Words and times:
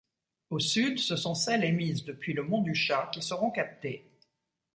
Au 0.49 0.57
sud, 0.57 0.97
ce 0.97 1.15
sont 1.15 1.35
celles 1.35 1.63
émises 1.63 2.03
depuis 2.05 2.33
le 2.33 2.41
mont 2.41 2.63
du 2.63 2.73
Chat 2.73 3.11
qui 3.13 3.21
seront 3.21 3.51
captées. 3.51 4.09